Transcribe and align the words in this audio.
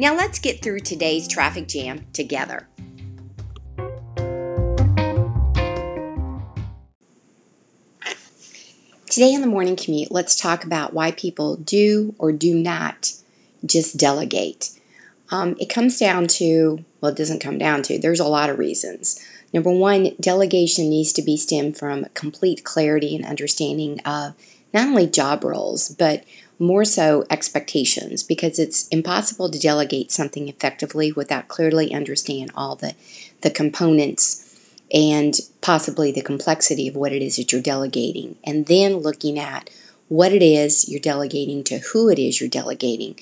Now 0.00 0.16
let's 0.16 0.38
get 0.38 0.62
through 0.62 0.80
today's 0.80 1.28
traffic 1.28 1.68
jam 1.68 2.06
together. 2.14 2.66
Today 9.10 9.34
on 9.34 9.42
the 9.42 9.46
morning 9.46 9.76
commute, 9.76 10.10
let's 10.10 10.36
talk 10.36 10.64
about 10.64 10.94
why 10.94 11.10
people 11.10 11.56
do 11.56 12.14
or 12.16 12.32
do 12.32 12.54
not 12.54 13.12
just 13.62 13.98
delegate. 13.98 14.70
Um, 15.30 15.54
it 15.60 15.68
comes 15.68 15.98
down 15.98 16.28
to, 16.28 16.82
well, 17.02 17.12
it 17.12 17.18
doesn't 17.18 17.40
come 17.40 17.58
down 17.58 17.82
to, 17.82 17.98
there's 17.98 18.20
a 18.20 18.24
lot 18.24 18.48
of 18.48 18.58
reasons. 18.58 19.22
Number 19.52 19.70
one, 19.70 20.12
delegation 20.18 20.88
needs 20.88 21.12
to 21.12 21.20
be 21.20 21.36
stemmed 21.36 21.76
from 21.76 22.06
complete 22.14 22.64
clarity 22.64 23.14
and 23.14 23.26
understanding 23.26 24.00
of 24.06 24.32
not 24.72 24.88
only 24.88 25.06
job 25.06 25.44
roles, 25.44 25.90
but 25.90 26.24
more 26.60 26.84
so 26.84 27.24
expectations 27.30 28.22
because 28.22 28.58
it's 28.58 28.86
impossible 28.88 29.50
to 29.50 29.58
delegate 29.58 30.12
something 30.12 30.48
effectively 30.48 31.10
without 31.10 31.48
clearly 31.48 31.94
understand 31.94 32.50
all 32.54 32.76
the, 32.76 32.94
the 33.40 33.50
components 33.50 34.46
and 34.92 35.34
possibly 35.60 36.12
the 36.12 36.22
complexity 36.22 36.86
of 36.86 36.96
what 36.96 37.12
it 37.12 37.22
is 37.22 37.36
that 37.36 37.50
you're 37.50 37.62
delegating. 37.62 38.36
And 38.44 38.66
then 38.66 38.96
looking 38.96 39.38
at 39.38 39.70
what 40.08 40.32
it 40.32 40.42
is 40.42 40.88
you're 40.88 41.00
delegating 41.00 41.62
to 41.62 41.78
who 41.78 42.08
it 42.08 42.18
is 42.18 42.40
you're 42.40 42.50
delegating 42.50 43.14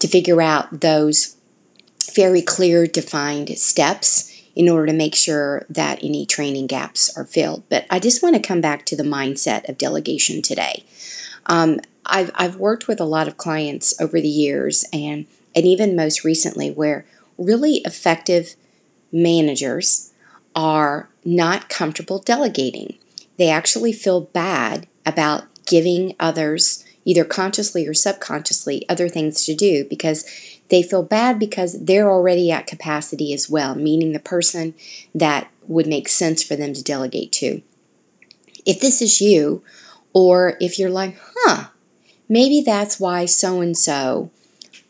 to 0.00 0.08
figure 0.08 0.42
out 0.42 0.80
those 0.80 1.36
very 2.12 2.42
clear 2.42 2.86
defined 2.86 3.56
steps 3.56 4.30
in 4.56 4.68
order 4.68 4.86
to 4.86 4.92
make 4.92 5.14
sure 5.14 5.64
that 5.70 6.02
any 6.02 6.26
training 6.26 6.66
gaps 6.66 7.16
are 7.16 7.24
filled. 7.24 7.62
But 7.68 7.86
i 7.88 7.98
just 7.98 8.22
want 8.22 8.34
to 8.36 8.42
come 8.42 8.60
back 8.60 8.84
to 8.86 8.96
the 8.96 9.02
mindset 9.02 9.68
of 9.68 9.78
delegation 9.78 10.42
today. 10.42 10.84
Um, 11.46 11.80
I've 12.06 12.30
I've 12.34 12.56
worked 12.56 12.88
with 12.88 13.00
a 13.00 13.04
lot 13.04 13.28
of 13.28 13.36
clients 13.36 13.98
over 14.00 14.20
the 14.20 14.28
years 14.28 14.84
and 14.92 15.26
and 15.54 15.64
even 15.64 15.96
most 15.96 16.24
recently 16.24 16.70
where 16.70 17.06
really 17.38 17.76
effective 17.84 18.56
managers 19.12 20.12
are 20.54 21.08
not 21.24 21.68
comfortable 21.68 22.18
delegating. 22.18 22.98
They 23.36 23.48
actually 23.50 23.92
feel 23.92 24.20
bad 24.20 24.86
about 25.06 25.44
giving 25.66 26.14
others 26.20 26.84
either 27.04 27.24
consciously 27.24 27.86
or 27.86 27.94
subconsciously 27.94 28.88
other 28.88 29.08
things 29.08 29.44
to 29.44 29.54
do 29.54 29.84
because 29.84 30.24
they 30.68 30.82
feel 30.82 31.02
bad 31.02 31.38
because 31.38 31.84
they're 31.84 32.10
already 32.10 32.50
at 32.50 32.66
capacity 32.66 33.32
as 33.32 33.50
well, 33.50 33.74
meaning 33.74 34.12
the 34.12 34.18
person 34.18 34.74
that 35.14 35.50
would 35.66 35.86
make 35.86 36.08
sense 36.08 36.42
for 36.42 36.56
them 36.56 36.72
to 36.72 36.82
delegate 36.82 37.32
to. 37.32 37.62
If 38.64 38.80
this 38.80 39.02
is 39.02 39.20
you, 39.20 39.62
or 40.14 40.56
if 40.60 40.78
you're 40.78 40.90
like, 40.90 41.18
huh, 41.34 41.68
Maybe 42.28 42.62
that's 42.62 42.98
why 42.98 43.26
so 43.26 43.60
and 43.60 43.76
so 43.76 44.30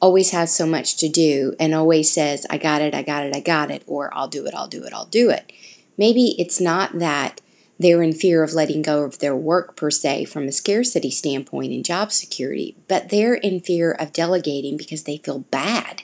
always 0.01 0.31
has 0.31 0.55
so 0.55 0.67
much 0.67 0.97
to 0.99 1.09
do 1.09 1.55
and 1.59 1.75
always 1.75 2.13
says, 2.13 2.47
I 2.51 2.59
got 2.59 2.83
it, 2.83 2.95
I 2.95 3.03
got 3.03 3.27
it, 3.27 3.35
I 3.35 3.41
got 3.41 3.71
it, 3.71 3.83
or 3.87 4.13
I'll 4.15 4.29
do 4.29 4.47
it, 4.47 4.55
I'll 4.55 4.69
do 4.69 4.85
it, 4.85 4.93
I'll 4.93 5.07
do 5.07 5.31
it. 5.31 5.51
Maybe 5.97 6.35
it's 6.39 6.61
not 6.61 6.99
that 6.99 7.41
they're 7.79 8.03
in 8.03 8.13
fear 8.13 8.43
of 8.43 8.53
letting 8.53 8.83
go 8.83 9.05
of 9.05 9.19
their 9.19 9.35
work 9.35 9.77
per 9.77 9.91
se 9.91 10.27
from 10.27 10.45
a 10.45 10.53
scarcity 10.53 11.11
standpoint 11.11 11.73
in 11.73 11.83
job 11.83 12.13
security, 12.13 12.77
but 12.87 13.09
they're 13.09 13.35
in 13.35 13.61
fear 13.61 13.93
of 13.93 14.13
delegating 14.13 14.77
because 14.77 15.05
they 15.05 15.17
feel 15.17 15.41
bad 15.41 16.03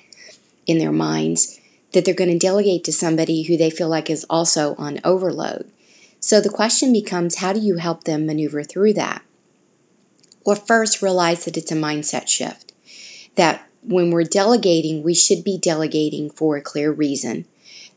in 0.67 0.79
their 0.79 0.93
minds 0.93 1.61
that 1.93 2.05
they're 2.05 2.15
going 2.15 2.31
to 2.31 2.39
delegate 2.39 2.85
to 2.85 2.93
somebody 2.93 3.43
who 3.43 3.57
they 3.57 3.71
feel 3.71 3.89
like 3.89 4.11
is 4.11 4.27
also 4.31 4.75
on 4.77 5.01
overload. 5.05 5.71
So 6.21 6.41
the 6.41 6.49
question 6.49 6.93
becomes 6.93 7.37
how 7.37 7.53
do 7.53 7.61
you 7.61 7.77
help 7.77 8.05
them 8.05 8.27
maneuver 8.27 8.63
through 8.63 8.95
that? 8.95 9.23
Well, 10.51 10.59
first, 10.59 11.01
realize 11.01 11.45
that 11.45 11.57
it's 11.57 11.71
a 11.71 11.77
mindset 11.77 12.27
shift. 12.27 12.73
That 13.37 13.69
when 13.85 14.11
we're 14.11 14.25
delegating, 14.25 15.05
we 15.05 15.15
should 15.15 15.45
be 15.45 15.57
delegating 15.57 16.29
for 16.29 16.57
a 16.57 16.61
clear 16.61 16.91
reason, 16.91 17.45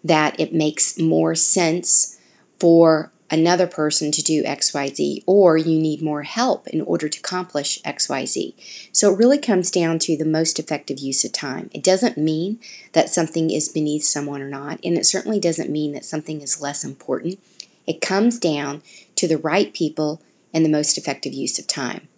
that 0.04 0.40
it 0.40 0.54
makes 0.54 1.00
more 1.00 1.34
sense 1.34 2.20
for 2.60 3.12
another 3.32 3.66
person 3.66 4.12
to 4.12 4.22
do 4.22 4.44
XYZ, 4.44 5.24
or 5.26 5.58
you 5.58 5.80
need 5.80 6.04
more 6.04 6.22
help 6.22 6.68
in 6.68 6.82
order 6.82 7.10
to 7.10 7.18
accomplish 7.18 7.82
XYZ. 7.82 8.54
So 8.92 9.12
it 9.12 9.18
really 9.18 9.40
comes 9.40 9.72
down 9.72 9.98
to 9.98 10.16
the 10.16 10.24
most 10.24 10.60
effective 10.60 11.00
use 11.00 11.26
of 11.26 11.32
time. 11.32 11.72
It 11.74 11.84
doesn't 11.84 12.20
mean 12.20 12.60
that 12.92 13.10
something 13.10 13.50
is 13.50 13.68
beneath 13.68 14.04
someone 14.04 14.44
or 14.44 14.48
not, 14.48 14.80
and 14.84 14.96
it 14.96 15.08
certainly 15.08 15.40
doesn't 15.40 15.72
mean 15.72 15.94
that 15.94 16.06
something 16.06 16.40
is 16.40 16.62
less 16.62 16.84
important. 16.84 17.40
It 17.88 18.00
comes 18.00 18.38
down 18.38 18.84
to 19.16 19.28
the 19.28 19.40
right 19.40 19.74
people 19.74 20.22
and 20.54 20.64
the 20.64 20.70
most 20.70 21.00
effective 21.00 21.34
use 21.34 21.58
of 21.58 21.66
time. 21.66 22.10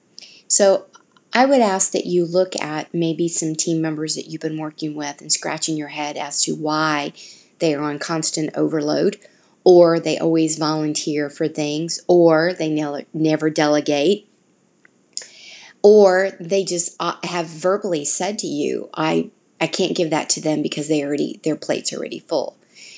So 0.47 0.85
I 1.33 1.45
would 1.45 1.61
ask 1.61 1.91
that 1.91 2.05
you 2.05 2.25
look 2.25 2.55
at 2.61 2.93
maybe 2.93 3.27
some 3.27 3.55
team 3.55 3.81
members 3.81 4.15
that 4.15 4.27
you've 4.27 4.41
been 4.41 4.57
working 4.57 4.95
with 4.95 5.19
and 5.21 5.31
scratching 5.31 5.75
your 5.75 5.89
head 5.89 6.15
as 6.15 6.41
to 6.43 6.53
why 6.53 7.13
they 7.59 7.73
are 7.73 7.83
on 7.83 7.99
constant 7.99 8.51
overload, 8.55 9.17
or 9.63 9.99
they 9.99 10.17
always 10.17 10.57
volunteer 10.57 11.29
for 11.29 11.47
things, 11.47 11.99
or 12.07 12.53
they 12.53 12.69
never 13.13 13.49
delegate, 13.49 14.29
or 15.81 16.31
they 16.39 16.63
just 16.63 16.95
uh, 16.99 17.15
have 17.23 17.47
verbally 17.47 18.05
said 18.05 18.37
to 18.39 18.47
you, 18.47 18.89
I, 18.93 19.31
I 19.59 19.67
can't 19.67 19.95
give 19.95 20.09
that 20.11 20.29
to 20.31 20.41
them 20.41 20.61
because 20.61 20.87
they 20.87 21.03
already 21.03 21.39
their 21.43 21.55
plate's 21.55 21.91
are 21.91 21.97
already 21.97 22.19
full. 22.19 22.57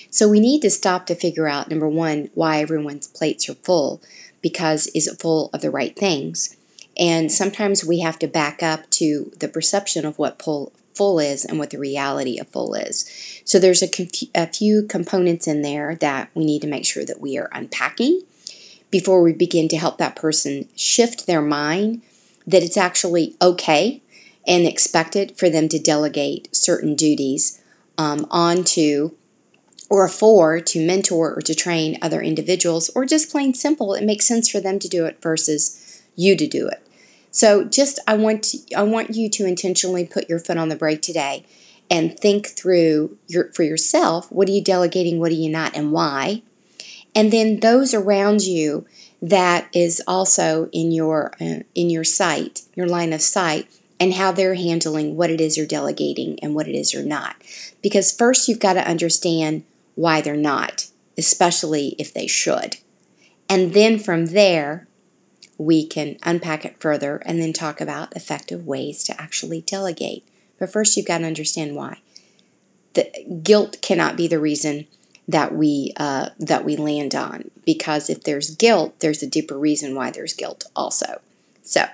So 0.09 0.28
we 0.28 0.40
need 0.40 0.62
to 0.62 0.69
stop 0.69 1.06
to 1.06 1.16
figure 1.16 1.47
out 1.47 1.69
number 1.69 1.88
one, 1.88 2.30
why 2.34 2.59
everyone's 2.59 3.07
plates 3.07 3.47
are 3.50 3.56
full, 3.56 4.02
because 4.41 4.88
is 4.88 5.07
it 5.07 5.19
full 5.19 5.50
of 5.53 5.62
the 5.62 5.72
right 5.72 5.96
things? 5.96 6.56
And 6.97 7.31
sometimes 7.31 7.85
we 7.85 8.00
have 8.00 8.19
to 8.19 8.28
back 8.28 8.63
up 8.63 8.90
to 8.91 9.31
the 9.40 9.47
perception 9.47 10.06
of 10.06 10.18
what 10.18 10.40
pull, 10.40 10.74
full 10.96 11.19
is 11.19 11.46
and 11.46 11.59
what 11.59 11.69
the 11.69 11.78
reality 11.78 12.40
of 12.40 12.47
full 12.47 12.74
is. 12.74 13.09
So 13.46 13.59
there's 13.59 13.84
a, 13.84 13.88
conf- 13.88 14.31
a 14.34 14.47
few 14.47 14.84
components 14.84 15.47
in 15.47 15.62
there 15.62 15.96
that 15.96 16.30
we 16.34 16.44
need 16.44 16.62
to 16.63 16.68
make 16.68 16.86
sure 16.86 17.06
that 17.06 17.22
we 17.22 17.38
are 17.38 17.50
unpacking 17.52 18.24
before 18.90 19.22
we 19.22 19.34
begin 19.34 19.68
to 19.68 19.78
help 19.78 19.97
that 19.97 20.16
person 20.16 20.68
shift 20.75 21.28
their 21.28 21.41
mind 21.41 22.02
that 22.47 22.63
it's 22.63 22.78
actually 22.78 23.36
okay 23.41 24.02
and 24.47 24.66
expected 24.66 25.38
for 25.38 25.50
them 25.50 25.68
to 25.68 25.78
delegate 25.78 26.47
certain 26.56 26.96
duties 26.96 27.62
um, 27.97 28.25
onto 28.31 29.12
or 29.90 30.07
for 30.07 30.59
to 30.59 30.86
mentor 30.86 31.36
or 31.36 31.41
to 31.41 31.56
train 31.56 31.97
other 32.02 32.22
individuals, 32.22 32.90
or 32.94 33.06
just 33.06 33.31
plain 33.31 33.53
simple, 33.53 33.94
it 33.94 34.03
makes 34.03 34.25
sense 34.25 34.50
for 34.50 34.59
them 34.59 34.80
to 34.80 34.88
do 34.88 35.06
it 35.06 35.22
versus 35.22 36.02
you 36.16 36.36
to 36.36 36.47
do 36.47 36.68
it. 36.68 36.81
So 37.32 37.64
just 37.64 38.00
I 38.08 38.16
want 38.16 38.44
to, 38.44 38.74
I 38.76 38.84
want 38.84 39.16
you 39.16 39.30
to 39.30 39.46
intentionally 39.46 40.06
put 40.06 40.30
your 40.30 40.40
foot 40.40 40.58
on 40.58 40.70
the 40.70 40.76
brake 40.76 41.02
today 41.02 41.46
and 41.90 42.18
think 42.18 42.48
through 42.48 43.18
your 43.28 43.52
for 43.54 43.64
yourself, 43.64 44.32
what 44.32 44.48
are 44.48 44.52
you 44.52 44.64
delegating, 44.64 45.20
what 45.20 45.32
are 45.32 45.36
you 45.36 45.50
not 45.50 45.76
and 45.76 45.92
why? 45.92 46.44
And 47.16 47.32
then 47.32 47.60
those 47.60 47.94
around 47.94 48.44
you 48.44 48.86
that 49.22 49.68
is 49.74 50.02
also 50.08 50.70
in 50.72 50.92
your 50.92 51.34
uh, 51.42 51.64
in 51.74 51.90
your 51.90 52.04
sight, 52.04 52.64
your 52.76 52.88
line 52.88 53.14
of 53.14 53.22
sight 53.22 53.68
and 54.00 54.13
how 54.13 54.31
they're 54.31 54.56
handling 54.56 55.16
what 55.16 55.31
it 55.31 55.42
is 55.42 55.57
you're 55.57 55.66
delegating 55.66 56.40
and 56.42 56.54
what 56.54 56.68
it 56.68 56.75
is 56.75 56.94
you're 56.94 57.04
not. 57.04 57.36
Because 57.81 58.12
first 58.12 58.48
you've 58.48 58.60
got 58.60 58.74
to 58.74 58.88
understand 58.88 59.63
why 59.96 60.22
they're 60.22 60.36
not, 60.36 60.88
especially 61.18 61.96
if 61.98 62.13
they 62.13 62.28
should. 62.28 62.78
And 63.50 63.74
then 63.74 63.98
from 63.98 64.28
there, 64.28 64.88
we 65.57 65.86
can 65.86 66.18
unpack 66.24 66.65
it 66.65 66.80
further 66.80 67.18
and 67.25 67.42
then 67.42 67.54
talk 67.54 67.81
about 67.81 68.15
effective 68.15 68.65
ways 68.65 69.04
to 69.06 69.21
actually 69.21 69.62
delegate. 69.62 70.24
But 70.59 70.71
first, 70.71 70.95
you've 70.95 71.07
got 71.07 71.19
to 71.19 71.25
understand 71.25 71.75
why. 71.75 72.00
The 72.94 73.12
guilt 73.44 73.77
cannot 73.81 74.18
be 74.18 74.27
the 74.27 74.39
reason 74.39 74.88
that 75.27 75.54
we 75.54 75.94
uh, 75.98 76.30
that 76.39 76.63
we 76.63 76.77
land 76.77 77.13
on 77.13 77.51
because 77.65 78.09
if 78.09 78.24
there's 78.24 78.56
guilt, 78.56 79.00
there's 79.00 79.21
a 79.21 79.27
deeper 79.27 79.57
reason 79.57 79.94
why 79.94 80.09
there's 80.09 80.33
guilt 80.33 80.65
also. 80.75 81.21
So 81.63 81.86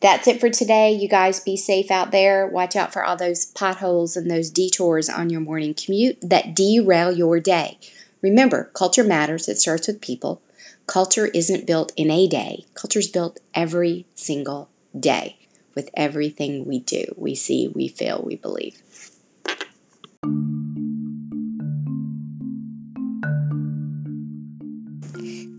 that's 0.00 0.26
it 0.26 0.40
for 0.40 0.50
today. 0.50 0.92
You 0.92 1.08
guys 1.08 1.40
be 1.40 1.56
safe 1.56 1.90
out 1.90 2.10
there. 2.10 2.46
Watch 2.46 2.74
out 2.74 2.92
for 2.92 3.04
all 3.04 3.16
those 3.16 3.44
potholes 3.46 4.16
and 4.16 4.30
those 4.30 4.50
detours 4.50 5.08
on 5.08 5.30
your 5.30 5.40
morning 5.40 5.74
commute 5.74 6.18
that 6.22 6.54
derail 6.54 7.12
your 7.12 7.38
day. 7.38 7.78
Remember, 8.22 8.70
culture 8.74 9.04
matters. 9.04 9.48
It 9.48 9.58
starts 9.58 9.86
with 9.86 10.00
people. 10.00 10.42
Culture 10.90 11.26
isn't 11.26 11.68
built 11.68 11.92
in 11.96 12.10
a 12.10 12.26
day, 12.26 12.64
Culture 12.74 12.98
is 12.98 13.06
built 13.06 13.38
every 13.54 14.06
single 14.16 14.70
day 14.98 15.38
with 15.72 15.88
everything 15.94 16.64
we 16.64 16.80
do. 16.80 17.04
We 17.16 17.36
see, 17.36 17.68
we 17.68 17.86
feel, 17.86 18.20
we 18.26 18.34
believe. 18.34 18.82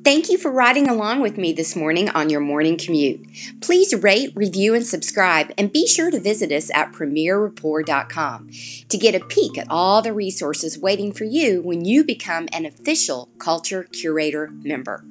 Thank 0.03 0.29
you 0.29 0.37
for 0.37 0.51
riding 0.51 0.89
along 0.89 1.21
with 1.21 1.37
me 1.37 1.53
this 1.53 1.77
morning 1.77 2.09
on 2.09 2.29
your 2.29 2.41
morning 2.41 2.75
commute. 2.75 3.25
Please 3.61 3.95
rate, 3.95 4.33
review, 4.35 4.73
and 4.73 4.85
subscribe, 4.85 5.53
and 5.57 5.71
be 5.71 5.87
sure 5.87 6.11
to 6.11 6.19
visit 6.19 6.51
us 6.51 6.69
at 6.71 6.91
premierrapport.com 6.91 8.49
to 8.89 8.97
get 8.97 9.15
a 9.15 9.25
peek 9.25 9.57
at 9.57 9.67
all 9.69 10.01
the 10.01 10.11
resources 10.11 10.77
waiting 10.77 11.13
for 11.13 11.23
you 11.23 11.61
when 11.61 11.85
you 11.85 12.03
become 12.03 12.49
an 12.51 12.65
official 12.65 13.29
Culture 13.39 13.85
Curator 13.85 14.49
member. 14.51 15.05